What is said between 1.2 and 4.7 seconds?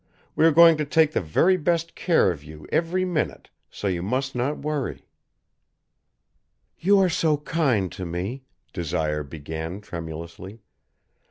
very best care of you every minute, so you must not